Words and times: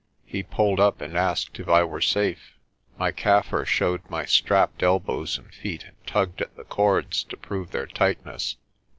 He 0.25 0.41
pulled 0.41 0.79
up 0.79 0.99
and 0.99 1.15
asked 1.15 1.59
if 1.59 1.69
I 1.69 1.83
were 1.83 2.01
safe. 2.01 2.55
My 2.97 3.11
Kaffir 3.11 3.67
showed 3.67 4.01
my 4.09 4.25
strapped 4.25 4.81
elbows 4.81 5.37
and 5.37 5.53
feet, 5.53 5.83
and 5.83 6.07
tugged 6.07 6.41
at 6.41 6.55
the 6.55 6.63
cords 6.63 7.23
to 7.25 7.37
prove 7.37 7.69
their 7.69 7.85
tightness. 7.85 8.55